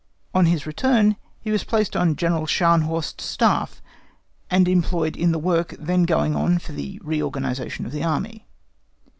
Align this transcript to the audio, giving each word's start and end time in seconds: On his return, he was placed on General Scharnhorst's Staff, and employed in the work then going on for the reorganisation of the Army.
On 0.33 0.47
his 0.47 0.65
return, 0.65 1.15
he 1.41 1.51
was 1.51 1.63
placed 1.63 1.95
on 1.95 2.15
General 2.15 2.47
Scharnhorst's 2.47 3.23
Staff, 3.23 3.83
and 4.49 4.67
employed 4.67 5.15
in 5.15 5.31
the 5.31 5.37
work 5.37 5.75
then 5.77 6.05
going 6.05 6.35
on 6.35 6.57
for 6.57 6.71
the 6.71 6.99
reorganisation 7.03 7.85
of 7.85 7.91
the 7.91 8.03
Army. 8.03 8.47